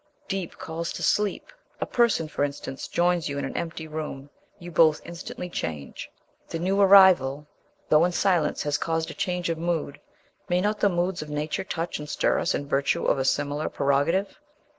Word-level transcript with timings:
Deep 0.27 0.57
calls 0.57 0.91
to 0.91 1.03
sleep. 1.03 1.53
A 1.79 1.85
person, 1.85 2.27
for 2.27 2.43
instance, 2.43 2.87
joins 2.87 3.29
you 3.29 3.37
in 3.37 3.45
an 3.45 3.55
empty 3.55 3.87
room: 3.87 4.31
you 4.57 4.71
both 4.71 4.99
instantly 5.05 5.47
change. 5.47 6.09
The 6.49 6.57
new 6.57 6.81
arrival, 6.81 7.45
though 7.87 8.03
in 8.05 8.11
silence, 8.11 8.63
has 8.63 8.79
caused 8.79 9.11
a 9.11 9.13
change 9.13 9.47
of 9.51 9.59
mood. 9.59 9.99
May 10.49 10.59
not 10.59 10.79
the 10.79 10.89
moods 10.89 11.21
of 11.21 11.29
Nature 11.29 11.63
touch 11.65 11.99
and 11.99 12.09
stir 12.09 12.39
us 12.39 12.55
in 12.55 12.67
virtue 12.67 13.05
of 13.05 13.19
a 13.19 13.23
similar 13.25 13.69
prerogative? 13.69 14.39